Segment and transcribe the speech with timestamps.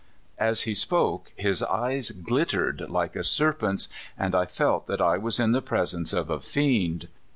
[0.49, 5.39] "As he spoke his eye glittered like a serpent's, and I felt that I was
[5.39, 7.07] in the presence of a fiend.